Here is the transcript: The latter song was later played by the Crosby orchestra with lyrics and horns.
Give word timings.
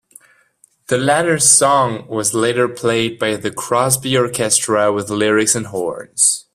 The 0.87 0.97
latter 0.97 1.37
song 1.37 2.07
was 2.07 2.33
later 2.33 2.67
played 2.67 3.19
by 3.19 3.35
the 3.35 3.51
Crosby 3.51 4.17
orchestra 4.17 4.91
with 4.91 5.11
lyrics 5.11 5.53
and 5.53 5.67
horns. 5.67 6.47